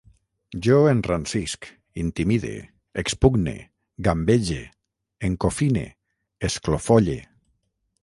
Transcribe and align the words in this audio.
Jo 0.67 0.77
enrancisc, 0.91 1.67
intimide, 2.05 2.55
expugne, 3.03 3.55
gambege, 4.09 4.59
encofine, 5.31 5.89
esclofolle 6.51 7.21